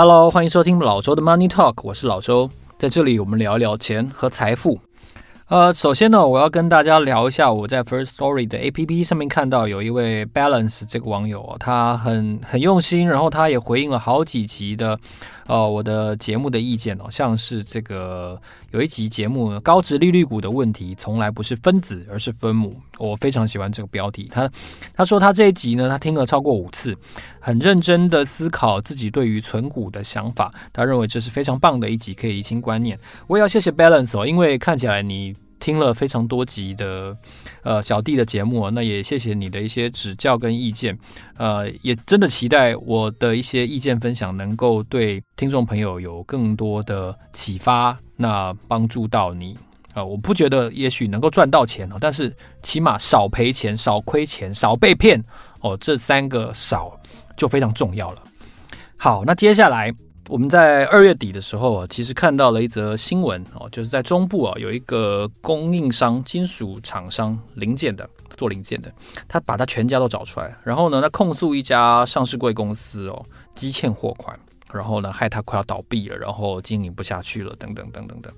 [0.00, 4.78] Hello，欢迎收听老周的 Money Talk，我是老周，在这里我们聊一聊钱和财富。
[5.48, 14.96] 呃，首先呢，我要跟大家聊一下我在 First Story 的 APP 上面看到有一位 Balance 这个网友，他很很用心，然后他也回应了好几集的
[15.48, 24.28] 呃我的节目的意见哦，像是这个有一集节目高值利率股的问题从来不是分子而是分母，我非常喜欢这个标题。
[24.30, 24.48] 他
[24.94, 26.96] 他说他这一集呢，他听了超过五次，
[27.40, 32.96] 很认真的思考自己对于存股的想法，他认为这是非常棒的一集，可以厘清观念。
[33.26, 35.34] 我也要谢谢 Balance 哦，因为看起来你。
[35.60, 37.16] 听了非常多集的
[37.62, 40.98] 呃小弟的节目，那也谢谢你的一些指教跟意见，
[41.36, 49.54] 呃，也真的期待我的一些意见分享能够对听众朋友有更多的启发，那帮助到你
[49.92, 50.06] 啊、呃！
[50.06, 55.22] 我不觉得也许能够赚到钱哦，但是起码少赔钱、少亏钱、少被骗
[55.60, 56.98] 哦，这三个少
[57.36, 58.22] 就非常重要了。
[58.96, 59.94] 好，那接下来。
[60.28, 68.92] 我们在二月底的时候啊，其实看到了一则新闻哦，就是在中部啊有一个供应商、金属厂商零件的做零件的，
[69.26, 74.38] 他把他全家都找出来，然后呢，他控诉一家上市贵公司哦积欠货款，
[74.70, 78.30] 然后呢害他快要倒闭了，然后经营不下去了，等等等等等。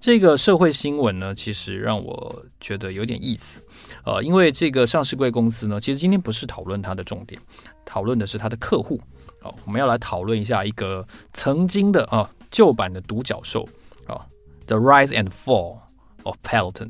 [0.00, 3.60] 这个社会新闻呢，其实让我觉得有点意思，
[4.06, 7.38] 呃，因为这个上市贵公司呢，其实今天不是讨论它的重点，
[7.84, 8.98] 讨论的是它的客户。
[9.44, 13.68] 好，我们要来讨论一下一个曾经的啊旧版的独角兽
[14.06, 14.24] 啊
[14.66, 15.80] ，The Rise and Fall
[16.22, 16.88] of Peloton。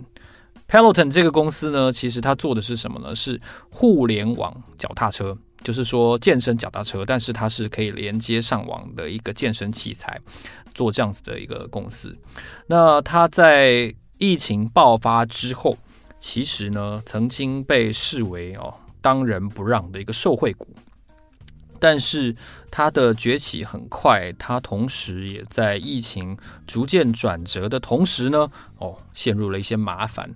[0.69, 3.13] Peloton 这个公司呢，其实它做的是什么呢？
[3.17, 3.41] 是
[3.73, 10.17] 互联网脚踏车，就是说健身脚踏车，但是它是可以连接上网的一个健身器材，
[10.77, 12.17] 做这样子的一个公司。
[12.69, 15.77] 那它在疫情爆发之后，
[16.21, 20.69] 其实呢曾经被视为哦当仁不让的一个受惠股。
[21.85, 22.35] 但是
[22.71, 26.35] 它的崛起很快，它同时也在疫情
[26.67, 30.31] 逐渐转折的同时呢，哦，陷入了一些麻烦。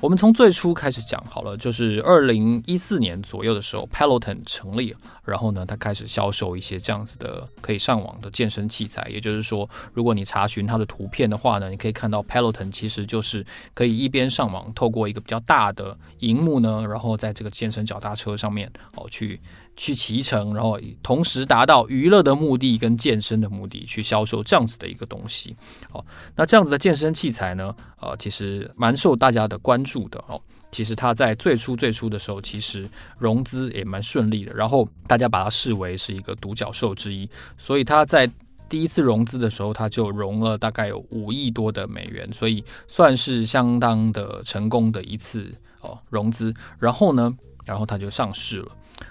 [0.00, 9.06] 我们从最初开始讲好了，就是二零一四年左右的时候，Peloton 成立，然后呢，它开始销售一些这样子的可以上网的健身器材。
[9.10, 19.40] 也就是说，如果你查询它的图片的话呢，你可以看到 Peloton 其实就是可以一边上网，透过一个比较大的荧幕呢，然后在这个健身脚踏车上面哦去
[19.76, 25.54] 去骑乘，然后同时达到娱乐的目的跟健身的目的去销售这样子的一个东西。
[25.92, 26.04] 哦，
[26.34, 30.08] 那这样子的健身器材呢，呃，其实蛮受大家的关注。
[30.08, 32.88] 的哦，其实他在最初最初的时候，其实
[33.18, 37.28] 融资也蛮顺利的，然后大家把它视为是一个独角兽之一，
[37.58, 38.30] 所以他在
[38.68, 46.54] 第一次融资的时候，他就融了大概有五亿多的美元，所以算是相当的成功的一次哦融资。
[46.78, 47.34] 然后呢，
[47.64, 48.68] 然后他就上市了。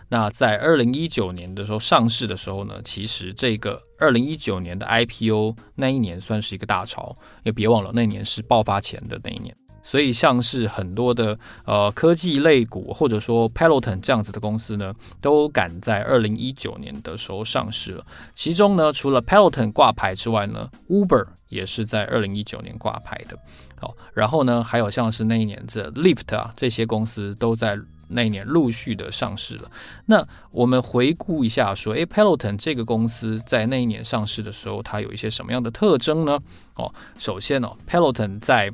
[0.09, 9.55] 那在二零一九年的时候上市的时候呢，其实这个二零一九年的 IPO 那一年算是一个大潮，也别忘了那年是爆发前的那一年。
[9.83, 18.03] 所以，像是很多的呃科技类股，或者说 Peloton 这样子的公司呢，都赶在二零一九年的时候上市了。
[18.33, 23.37] 其中呢，除了 Peloton 挂牌之外呢，Uber 也是在二零一九年挂牌的。
[23.79, 27.77] 好，然后呢，还有像是那一年这 Lyft 啊这些公司都在
[28.07, 29.71] 那一年陆续的上市了。
[30.05, 36.39] 那我们回顾一下说，诶，Peloton 这个公司在那一年上市的时候，它有一些什么样的特征呢？
[36.75, 38.71] 哦，首先呢，哦，Peloton 在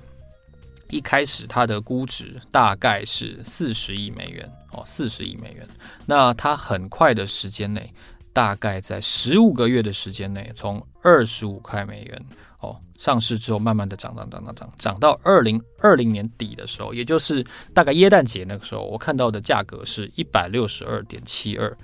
[0.90, 5.68] 一开始它的估值大概是四十亿美元哦，四十亿美元。
[6.06, 7.90] 那它很快的时间内，
[8.34, 12.26] 大概在十五个月的时间内，从二十五块美元
[12.62, 21.78] 哦上市之后，慢慢的涨涨涨涨涨，涨到二零二零年底的时候，也就是大概耶诞节那个时候，我看到的价格是一百六十二点七二。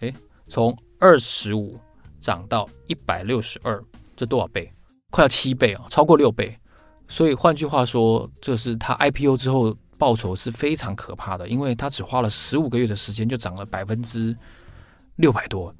[0.00, 0.12] 诶，
[0.48, 1.78] 从二十五
[2.20, 3.80] 涨到一百六十二，
[4.16, 4.68] 这多少倍？
[5.10, 6.58] 快要七倍哦，超过六倍。
[7.06, 14.36] 所以换句话说，这是它 IPO 之后报酬是非常可怕的，因为它只花了十五个月的时间就涨了百分之
[15.16, 15.72] 六百多，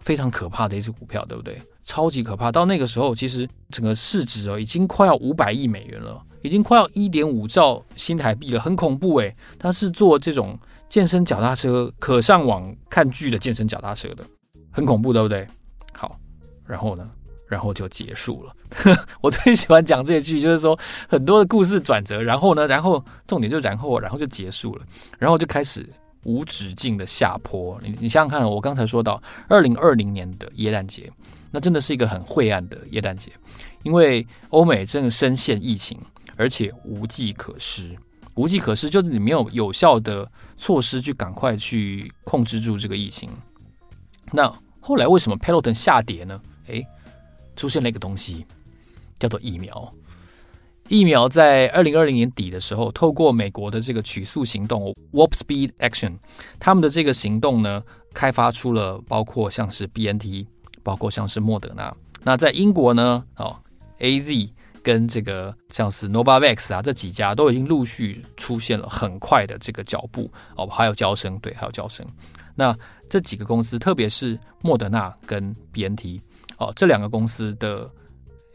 [0.00, 1.62] 非常可怕的一只股票，对不对？
[1.84, 2.50] 超级可怕。
[2.50, 9.34] 到那个时候，其实整个市值哦已经快要五百亿美元了，已经快要一点五兆新台币了，很恐怖诶。
[9.58, 14.24] 它是做这种健身脚踏车，可上网看剧的健身脚踏车的，
[14.70, 15.46] 很恐怖，对不对？
[15.92, 16.18] 好，
[16.66, 17.10] 然后呢？
[17.46, 18.54] 然后就结束了。
[19.20, 20.78] 我最喜欢讲这一句，就是说
[21.08, 24.84] 很多的故事转折，然后呢，然后重点就然后，然后就结束了，
[25.18, 25.84] 然后就开始
[26.22, 27.76] 无止境的下坡。
[27.82, 31.10] 你你想想看，我刚才说到二零二零年的耶诞节，
[31.50, 33.32] 那真的是一个很晦暗的耶诞节，
[33.82, 35.98] 因为欧美正深陷疫情，
[36.36, 37.96] 而且无计可施。
[38.36, 43.28] 无计可施就是你没有有效的措施去赶快去控制住这个疫情。
[44.32, 44.50] 那
[44.80, 46.40] 后来为什么 Peloton 下跌呢？
[46.68, 46.82] 哎，
[47.56, 48.46] 出现了一个东西，
[49.18, 49.92] 叫做疫苗。
[50.88, 56.16] 疫苗在二零二零年底的时候，透过美国的这个取速行动 （Warp Speed Action），
[56.58, 57.82] 他们的这个行动呢，
[58.14, 60.46] 开发出了包括像是 BNT，
[60.90, 61.94] 包括像是莫德纳。
[62.24, 63.56] 那在英国呢，哦
[64.00, 64.50] ，AZ
[64.82, 72.04] 跟这个像是 Novavax 啊，这几家都已经陆续出现了很快的这个脚步哦，还有交生，对，还有交生。
[72.56, 72.76] 那
[73.08, 76.20] 这几个公司，特别是莫德纳跟 BNT
[76.58, 77.88] 哦，这两个公司的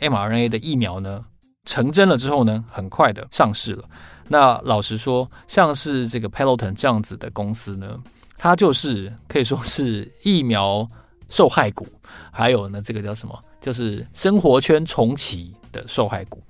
[0.01, 1.23] mRNA 的疫苗呢，
[1.63, 3.85] 成真了之后呢，很快的上市了。
[4.27, 7.97] 那老实说，像是这个 Peloton 这样子的公司呢，
[8.37, 10.85] 它就是可以说是疫苗
[11.29, 11.87] 受害股，
[12.31, 13.37] 还有呢，这个叫什么？
[13.61, 16.41] 就是生活圈重启的受害股。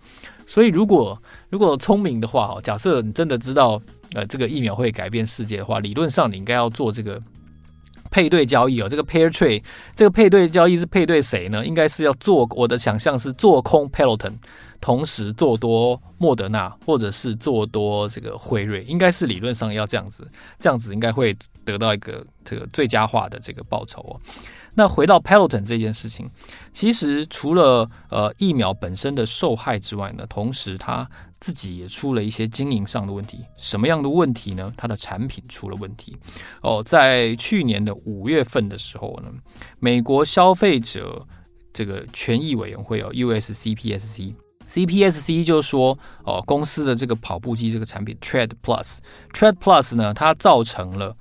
[0.45, 1.19] 所以，如果
[1.49, 3.81] 如果聪明的话，假设你真的知道，
[4.13, 7.21] 呃，这个疫苗会改变世界的话，理论上你应该要做这个
[8.11, 8.87] 配对交易哦。
[8.87, 9.63] 这个 pair trade，
[9.95, 11.65] 这个配对交易是配对谁呢？
[11.65, 14.33] 应该是要做，我的想象是做空 Peloton。
[14.81, 20.27] 同时做多莫德纳，或者是做多这个辉瑞，应该是理论上要这样子，
[20.59, 24.13] 这样子应该会得到一个这个最佳化的这个报酬哦。
[24.75, 26.29] 那回到 Peloton 这件事情，
[26.71, 33.45] 其实除了呃疫苗本身的受害之外呢，同时他自己也出了一些经营上的问题。
[33.57, 34.71] 什么样的问题呢？
[34.75, 36.17] 他的产品出了问题
[36.61, 36.83] 哦。
[36.83, 39.31] 在去年的五月份的时候呢，
[39.79, 41.25] 美国消费者
[41.71, 44.35] 这个权益委员会哦，USCPSC。
[44.67, 51.15] CPSC 就说，哦，公司的这个跑步机这个产品 Tread Plus，Tread Plus 呢，它造成了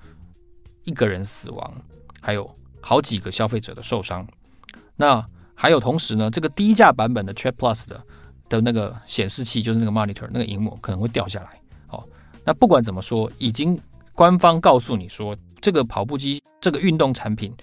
[0.84, 1.74] 一个人死亡，
[2.22, 2.50] 还有
[2.84, 4.26] 好几个消费者的受伤。
[4.94, 8.04] 那还有同时呢，这个低价版本的 Trap Plus 的
[8.48, 11.60] 的那个显示器，就是那个 monitor 那个荧幕可能会掉下来。
[11.88, 12.06] 哦，
[12.44, 13.80] 那不管怎么说，已经
[14.14, 17.54] 官方告诉你说，这个跑步机这个运动产品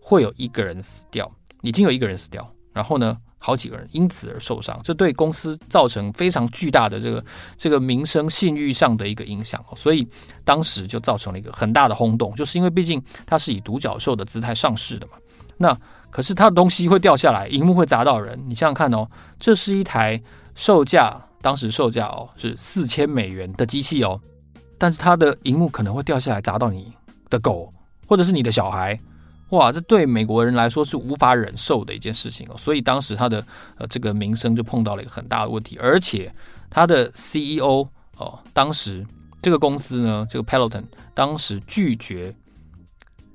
[0.00, 1.30] 会有一个人死掉，
[1.62, 2.52] 已经有一个人死掉。
[2.74, 7.24] 然后呢，好几个人因此而受伤，这对公司造成非常巨大的这个
[7.56, 10.06] 这个名声信誉上的一个影响，所以
[10.44, 15.12] 当时就造成了一个很大的轰动，就是因为毕竟它是以独角兽的姿态上市的嘛。
[15.56, 15.78] 那
[16.10, 20.20] 可是它的东西会掉下来，荧幕会砸到人，你想想看哦，这是一台
[20.56, 24.20] 售价当时售价哦是四千美元的机器哦，
[24.78, 26.92] 但是它的荧幕可能会掉下来砸到你
[27.30, 27.72] 的狗
[28.08, 28.98] 或者是你的小孩。
[29.50, 33.46] 哇，这对美国人来说是无法忍受的一件事情哦，所以当时他的
[33.76, 36.34] 呃这个名声就碰到了一个很大的问题，而且
[36.70, 39.06] 他的 CEO 哦，当时
[39.42, 42.34] 这个公司呢，这个 Peloton 当时拒绝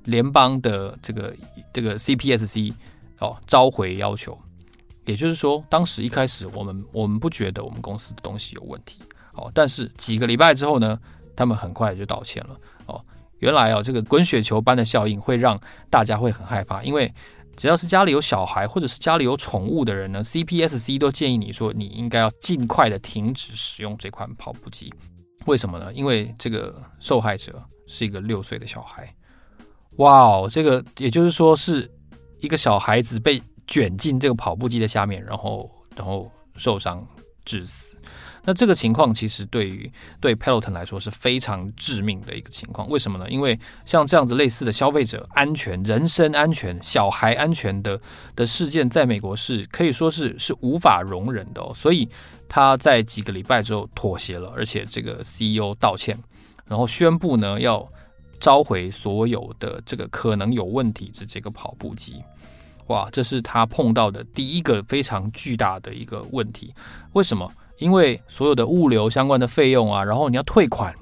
[0.04, 1.34] 联邦的这个
[1.72, 2.74] 这个 CPSC
[3.18, 4.36] 哦召回要求，
[5.06, 8.98] 也就是说，当时一开始我们我们不觉得我们公司的东西有问题
[9.34, 10.98] 哦，但是几个礼拜之后呢，
[11.36, 13.02] 他们很快就道歉了哦。
[13.40, 15.60] 原来啊，这个滚雪球般的效应会让
[15.90, 17.12] 大家会很害怕，因为
[17.56, 24.90] 只要是家里有小孩或者是家里有宠物的人呢，CPSC 都建议你说你应该要尽快的停止使用这款跑步机。
[25.46, 25.92] 为什么呢？
[25.92, 29.12] 因为这个受害者是一个六岁的小孩。
[29.96, 31.90] 哇哦，这个也就是说是
[32.40, 37.04] 一个小孩子被卷进这个跑步机的下面，然后然后受伤
[37.44, 37.96] 致死。
[38.42, 42.88] 那这个情况其实对于对 Peloton 来说是非常致命的一个情况。
[42.88, 43.28] 为什么呢？
[43.28, 48.00] 因为像这样子类似的消费者安全、人身安全、小孩安全的
[48.34, 51.70] 的事件，在美国是可以说是是无法容忍的哦。
[51.74, 52.08] 所以
[52.48, 56.18] 他在几个礼拜之后妥协了，而且这个 CEO 道歉，
[56.66, 57.86] 然后宣布呢要
[58.38, 62.22] 召回所有的这个可能有问题的这个跑步机。
[62.86, 66.74] 哇，这是他碰到的第一个非常巨大的一个问题。
[67.12, 67.48] 为什么？
[67.80, 70.94] 因为所有的物流相关的费用啊，然后你要退款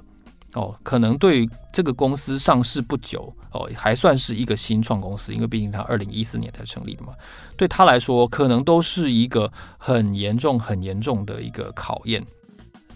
[0.55, 7.13] 哦，可能对于这个公司上市不久哦，还算是一个新创公司，因为毕竟它二零一四年才成立的嘛，
[7.57, 12.25] 对他来说可能都是一个很严重、很严重的一个考验。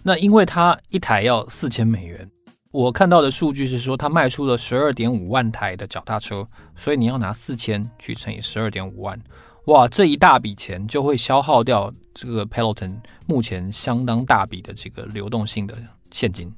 [0.01, 2.29] 那因为它一台要四千美元，
[2.71, 9.17] 我看到的数据是说它卖出了十二点五万台的脚踏车，所以你要拿四千去乘以十二点五万。
[9.67, 15.77] 哇，这一大笔钱就会消耗掉这个 Peloton 目前相当大笔的这个流动性的
[16.11, 16.53] 现金。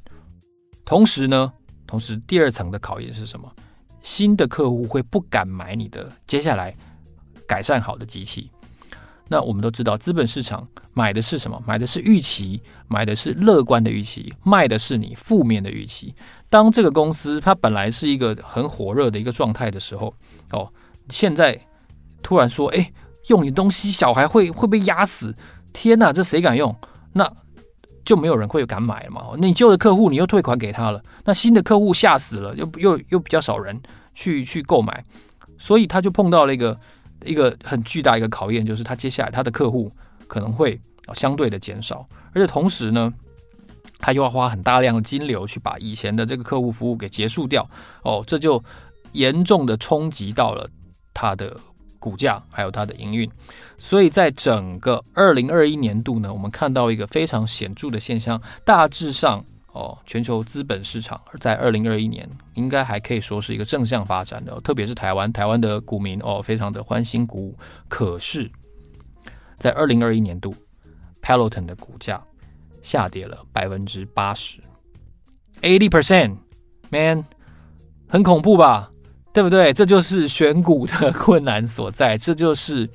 [0.83, 1.53] 同时呢，
[1.85, 3.47] 同时第二层的考验是什么？
[4.01, 6.75] 新的客户会不敢买你的接下来
[7.47, 8.49] 改善好的机器。
[9.27, 11.61] 那我们都知道，资本市场买的是什么？
[11.63, 16.15] 买的是预期，买的是乐观的预期，卖的是你负面的预期。
[16.49, 20.11] 当这个公司它本来是一个很火热的一个状态的时候，
[20.53, 20.67] 哦，
[21.11, 21.55] 现在。
[22.25, 22.91] 突然说：“哎，
[23.27, 25.35] 用你东西，小孩会会被压死！
[25.71, 26.75] 天哪，这谁敢用？
[27.13, 27.31] 那
[28.03, 29.27] 就没有人会敢买了嘛。
[29.37, 33.79] 那你旧的客户，你又退款给他了，那新的客户吓死了，又又又比较少人
[34.15, 35.05] 去去购买，
[35.59, 36.75] 所以他就碰到了一个
[37.23, 39.91] 一个很巨大一个考验，就是他接下来他的客户
[40.27, 40.81] 可能会
[41.13, 43.13] 相对的减少，而且同时呢，
[43.99, 47.69] 他又要花很大量的金流去把以前的这个客户服务给结束掉，
[48.01, 48.63] 哦，这就
[49.11, 50.67] 严重的冲击到了
[51.13, 51.55] 他的
[52.05, 53.27] 股价还有它的营运，
[53.79, 59.43] 所以在整个二零二一年度呢，我们看到一个非常显著的现象，大致上。
[59.77, 67.57] 哦，全球资本市场在二零二一年应该还可以说是一个正向发展的，特别是台湾，台湾的股民哦，非常的欢欣鼓舞。
[67.89, 68.49] 可是，
[69.57, 70.55] 在二零二一年度
[71.21, 72.23] ，Peloton 的股价
[72.81, 74.61] 下跌了百分之八十
[75.61, 77.25] ，eighty percent，man，
[78.07, 78.89] 很恐怖吧？
[79.35, 79.71] 对不对？
[79.71, 82.89] 这就是选股的困难所在，这就是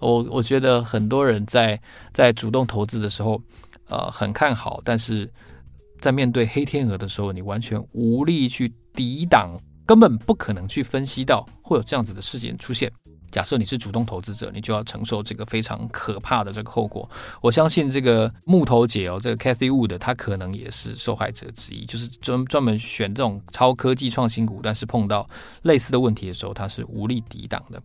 [0.00, 1.80] 我我觉得很多人在
[2.12, 3.40] 在主动投资的时候，
[3.86, 5.30] 呃，很看好，但是。
[6.00, 9.56] 在面对黑天鹅的时候，你完全无力去抵挡，
[9.86, 12.90] 根本不可能去分析到会有这样子的事件出现。
[13.32, 17.08] 假设你是主动投资者，你就要承受这个非常可怕的这个后果。
[17.40, 25.28] 我相信这个木头姐哦，这个 Cathy Wood，她可能也是受害者之一，就是专专门选这种超科技创新股，但是碰到
[25.62, 27.82] 类似的问题的时候，她是无力抵挡的。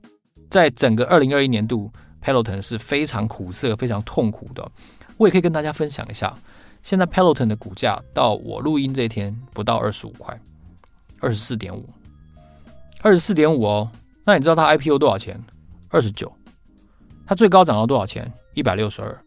[0.49, 1.89] 在整个二零二一年度
[2.21, 4.69] ，Peloton 是非常苦涩、非常痛苦的。
[5.15, 6.37] 我也可以跟大家分享一下。
[6.83, 10.37] 现在 Peloton 的股价到我录音这一天不到二十五块，
[11.21, 11.87] 二十四点五，
[13.01, 13.89] 二十四点五哦。
[14.27, 15.41] 那你知道它 IPO 多少钱？
[15.89, 16.29] 二十九。
[17.25, 18.29] 它最高涨到多少钱？
[18.55, 19.17] 一百六十二。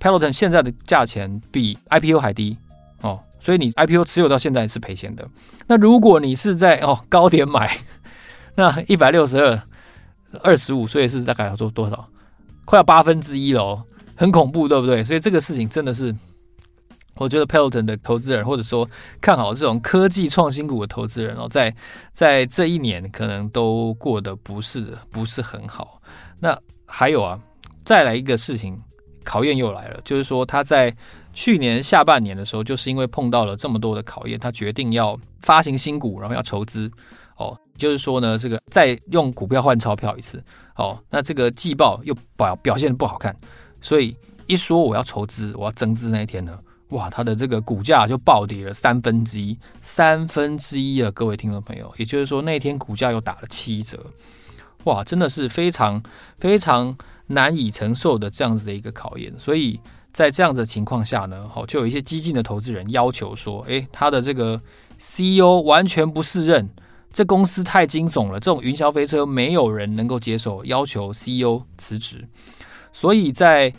[0.00, 2.56] Peloton 现在的价钱比 IPO 还低
[3.02, 5.24] 哦，所以你 IPO 持有到现在是赔钱的。
[5.68, 7.78] 那如果你是在哦高点买，
[8.56, 9.62] 那一百六十二，
[10.42, 12.08] 二十五，所以是大概要做多少？
[12.64, 13.84] 快要八分之一了，
[14.16, 15.04] 很恐怖，对不对？
[15.04, 16.12] 所以这个事情真的是。
[17.20, 18.88] 我觉得 Peloton 的投资人，或者说
[19.20, 21.72] 看好这种科技创新股的投资人哦，在
[22.12, 26.00] 在这一年可能都过得不是不是很好。
[26.38, 27.38] 那还有啊，
[27.84, 28.80] 再来一个事情，
[29.22, 30.96] 考验又来了，就是说他在
[31.34, 36.90] 去年下半年的时候，就是因为碰到了这么多的考验，他决定要发行新股，然后要筹资
[37.36, 40.42] 哦，就是说呢，这个再用股票换钞票一次
[40.76, 43.36] 哦，那这个季报又表表现的不好看，
[43.82, 46.58] 所以一说我要筹资，我要增资那一天呢。
[46.90, 51.10] 哇，它的这个股价就暴跌了三分之一，三分之一啊！
[51.12, 53.98] 各位听众朋友，也就是说那天股价又打了七折，
[54.84, 56.02] 哇，真的是非常
[56.38, 56.96] 非常
[57.28, 59.32] 难以承受的这样子的一个考验。
[59.38, 59.78] 所以
[60.12, 64.60] 在这样子的情况下呢，好，就有一些激进的投资人要求说，诶，他的这个
[64.98, 66.68] CEO 完全不适任，
[67.12, 72.26] 这公司太惊悚了，这种云霄飞车没有人能够接受，要求 CEO 辞职。
[72.92, 73.72] 所以在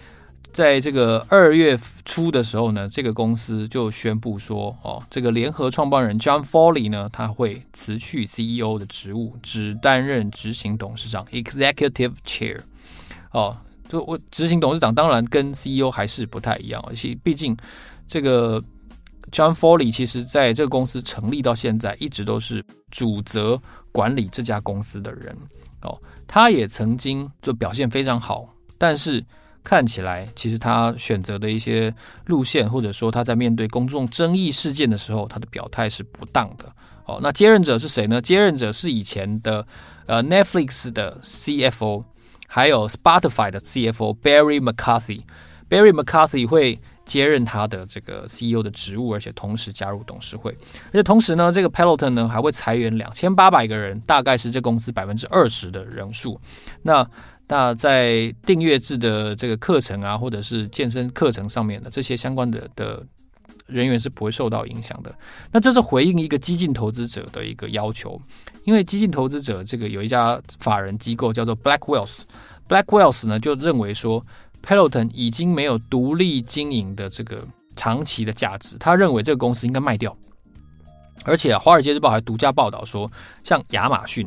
[0.54, 12.60] 在这个二月初的时候呢，这个公司就宣布说，哦，这个联合创办人 John Foley 呢，他会辞去 CEO 的职务，只担任执行董事长 （Executive Chair）。
[13.32, 17.56] 哦，就我执行董事长当然跟 CEO 还是不太一样，而且毕竟
[18.08, 18.62] 这个
[19.32, 23.58] John Foley 其实在这个公司成立到现在，一直都是主责
[23.94, 25.34] 管理这家公司的人。
[25.82, 29.24] 哦，他也曾经就表现非常好，但是。
[29.64, 31.94] 看起来，其实他选择的一些
[32.26, 36.66] 路线，或者说他在面对公众争议事件的时候，他的表态是不当的。
[37.06, 38.22] 哦，那接任者是谁呢？
[38.22, 39.66] 接任者是以前的
[40.06, 42.04] 呃 Netflix 的 CFO，
[42.48, 45.22] 还有 Spotify 的 CFO Barry McCarthy。
[45.70, 50.52] Barry McCarthy 会接任他的这个 CEO 的职务，而且同时加入董事会。
[50.88, 56.40] 而且同时呢，这个 Peloton 呢还会裁员两千八百个人，大概是这公司百分之二十的人数。
[56.84, 57.10] 那
[57.52, 63.06] 那在订阅制的这个课程啊，或者是健身课程上面的这些相关的的
[63.68, 65.14] 人员是不会受到影响的。
[65.52, 68.18] 那这是回应一个激进投资者的一个要求，
[68.64, 74.26] 因为激进投资者这个有一家法人机构叫做 Blackwell's，Blackwell's 呢就认为说
[74.66, 80.16] Peloton 已经没有独立经营的这个长期的价值，他认为这个公司应该卖掉。
[81.26, 83.12] 而且啊，《华尔街日报》还独家报道说，
[83.44, 84.26] 像亚马逊。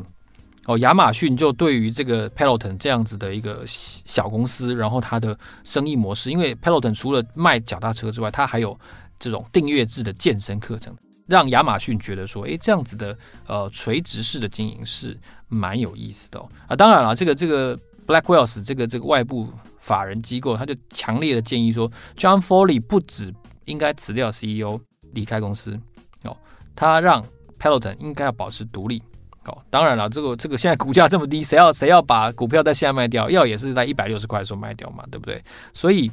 [0.65, 8.77] 哦，亚马逊就对于这个 Peloton 这样子的一个小公司，然后它的生意模式，因为 Peloton 除了卖脚踏车之外，它还有
[9.19, 10.95] 这种订阅制的健身课程，
[11.27, 15.15] 让亚马逊觉得说，诶，这样子的呃垂直式的经营是
[15.47, 16.49] 蛮有意思的哦。
[16.67, 19.47] 啊，当然了，这个这个 Blackwells 这个这个外部
[19.79, 23.31] 法人机构，他就强烈的建议说，John Foley 不止
[23.65, 24.81] 应该辞掉 CEO
[25.13, 25.79] 离开公司
[26.23, 26.35] 哦，
[26.75, 27.23] 他让
[27.59, 29.03] Peloton 应该要保持独立。
[29.45, 33.29] 哦，当然了，这个这个现在股价这么低，谁要谁要把股票在现在卖掉？
[33.29, 35.41] 要也是在一百六十块的时候卖掉嘛，对不对？
[35.73, 36.11] 所以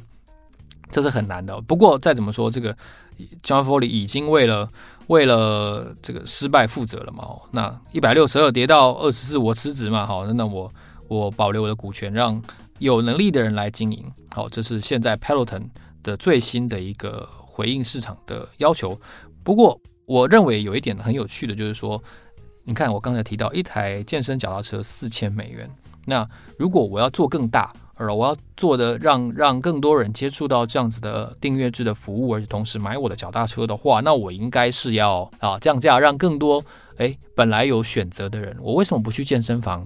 [0.91, 1.59] 这是很难的。
[1.61, 2.71] 不过再怎么说，这个
[3.41, 4.69] John Foley 已经为了
[5.07, 7.27] 为了这个失败负责了嘛。
[7.51, 10.05] 那一百六十二跌到二十四，我辞职嘛。
[10.05, 10.71] 好，那我
[11.07, 12.39] 我保留我的股权，让
[12.77, 14.05] 有能力的人来经营。
[14.29, 15.63] 好，这是现在 Peloton
[16.03, 18.99] 的最新的一个回应市场的要求。
[19.43, 22.01] 不过，我认为有一点很有趣的，就是说，
[22.63, 25.69] 你看我刚才提到一台健身脚踏车四千美元，
[26.05, 26.27] 那
[26.57, 36.63] 如果我要做更大，而我要做的让让更多人接触到这样子的订阅制的服务，而且同时买我的脚踏车的话，那我应该是要啊降价，让更多
[36.97, 39.85] 诶本来有选择的人，我为什么不去健身房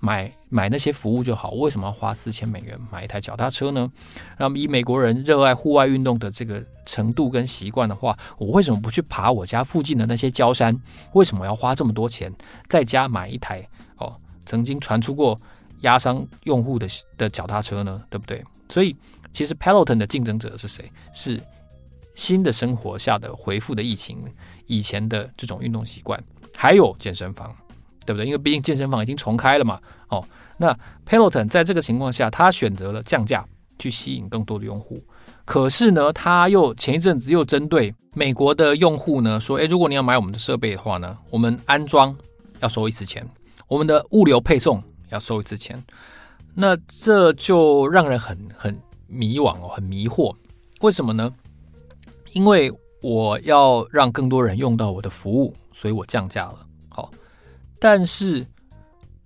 [0.00, 1.50] 买买那些服务就好？
[1.52, 3.90] 为什么要花四千美元买一台脚踏车呢？
[4.38, 10.76] 那么以美国人热爱户外运动的这个程度跟习惯的话，我为什么不去爬我家附近的那些郊山？
[11.12, 12.32] 为什么要花这么多钱
[12.68, 13.66] 在家买一台
[13.98, 14.14] 哦？
[14.44, 15.38] 曾经传出过。
[15.82, 16.88] 压伤用户的
[17.18, 18.42] 的脚踏车呢，对不对？
[18.66, 18.96] 所以
[19.34, 20.90] 其实 Peloton 的竞争者是谁？
[21.12, 21.38] 是
[22.14, 24.24] 新的生活下的回复的疫情，
[24.66, 26.18] 以前的这种运动习惯，
[26.54, 27.54] 还有健身房，
[28.06, 28.24] 对不对？
[28.24, 29.78] 因为毕竟健身房已经重开了嘛。
[30.08, 30.24] 哦，
[30.56, 30.74] 那
[31.06, 33.44] Peloton 在这个情况下，他选择了降价
[33.78, 35.02] 去吸引更多的用户。
[35.44, 42.16] 可是呢，他又前一阵子又针对美国的用户呢说：“诶，如果你要买我们的设备的话呢，我们安装
[42.60, 43.26] 要收一次钱，
[43.68, 45.80] 我们的物流配送。”要收一次钱，
[46.52, 50.34] 那这就让人很很迷惘哦，很迷惑。
[50.80, 51.32] 为什么呢？
[52.32, 52.72] 因为
[53.02, 56.65] 我要让更多人用到我的服务，所以我降价了。
[57.78, 58.46] 但是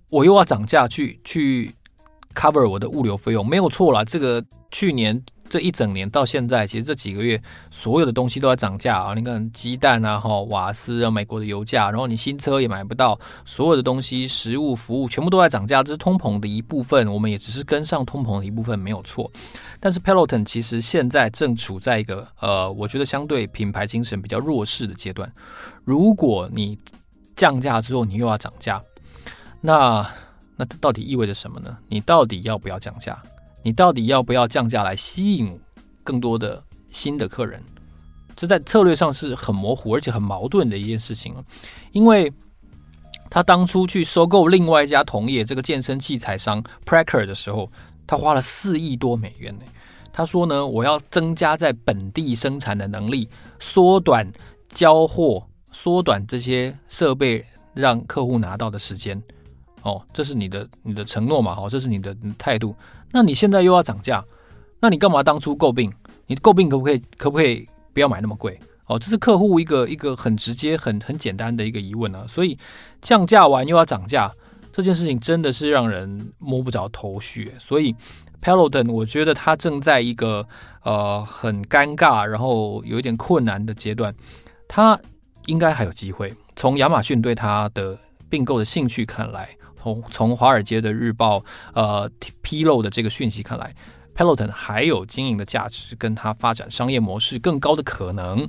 [0.09, 1.71] 我又要涨价去去
[2.33, 4.03] cover 我的物流费用，没有错啦。
[4.03, 5.21] 这个去年。
[5.49, 7.37] 这一整年到现在，其实这几个月
[7.69, 9.13] 所有的东西都在涨价啊！
[9.13, 17.05] 你看鸡蛋啊、哈瓦斯啊、美国的油价，然后你新车也买不到，所有的东西、食物、服务全部都在涨价，这是通膨的一部分。
[17.09, 19.29] 我们也只是跟上通膨的一部分，没有错。
[19.81, 25.29] 但是 Peloton 其实现在正处在一个呃，我觉得相对品牌精神比较弱势的阶段。
[25.83, 26.77] 如果你
[27.41, 28.79] 降价之后，你又要涨价，
[29.61, 30.07] 那
[30.55, 31.75] 那到底意味着什么呢？
[31.87, 33.19] 你到底要不要降价？
[33.63, 35.59] 你到底要不要降价来吸引
[36.03, 37.59] 更多的新的客人？
[38.35, 41.33] 这在策略上是很模糊而且很矛盾的一件事情。
[41.93, 42.31] 因为
[43.27, 47.67] 他当初去收购另外一家同业这个健身器材商 Pracker 的时候，
[48.05, 49.63] 他花了四亿多美元呢。
[50.13, 53.27] 他说呢，我要增加在本地生产的能力，
[53.59, 54.31] 缩短
[54.69, 59.21] 交货，缩短这些设备让客户拿到的时间。
[59.83, 61.55] 哦，这是你的你的承诺嘛？
[61.57, 62.75] 哦，这是你的态度。
[63.11, 64.23] 那你现在又要涨价，
[64.79, 65.91] 那你干嘛当初诟病？
[66.27, 67.01] 你诟病可不可以？
[67.17, 68.59] 可不可以不要买那么贵？
[68.85, 72.25] 哦，这是客户一个一个很直接、很很简单的一个疑问啊。
[72.29, 72.57] 所以
[73.01, 74.31] 降价完又要涨价，
[74.71, 77.51] 这件事情真的是让人摸不着头绪。
[77.59, 77.95] 所以
[78.41, 80.47] Peloton 我觉得它正在一个
[80.83, 84.13] 呃很尴尬，然后有一点困难的阶段。
[84.67, 84.99] 它
[85.45, 86.33] 应该还有机会。
[86.55, 87.97] 从亚马逊对它的
[88.29, 89.49] 并购的兴趣看来。
[89.83, 92.07] 从从华尔街的日报呃
[92.43, 93.73] 披露的这个讯息看来
[94.15, 98.47] ，Peloton 还有经营的价值，跟它发展商业模式更高的可能。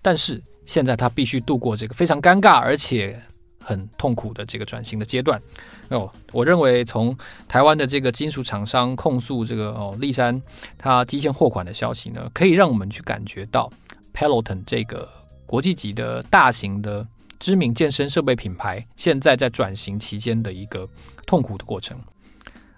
[0.00, 3.20] 但是现在它必须度过这个非常尴尬而且
[3.58, 5.42] 很痛苦的这个转型的阶段。
[5.88, 10.40] 哦，我认为从台湾的这个金属厂商控诉这个哦立山
[10.78, 13.68] 它积欠货款的消息呢，可以让我们去感觉到
[14.14, 15.08] Peloton 这个
[15.50, 17.04] 国际级的大型的。
[17.40, 20.86] 知名健身设备品牌现在在转型期间的一个
[21.26, 21.98] 痛苦的过程。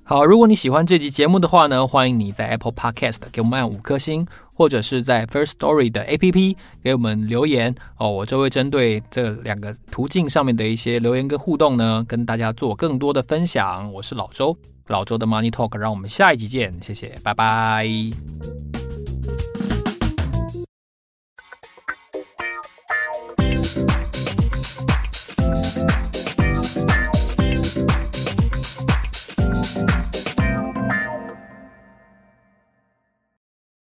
[0.04, 8.08] 好，如果你喜欢这集节目的话呢，欢迎你在 Apple Podcast 给我们按五颗星，或者是在 First Story 的 APP 给我们留言哦。
[8.08, 13.90] 我就会针对这两个途径上面的一些留言跟互动呢，跟大家做更多的分享。
[13.92, 14.56] 我是老周，
[14.86, 17.84] 老周的 Money Talk，让我们下一集见，谢谢，拜拜。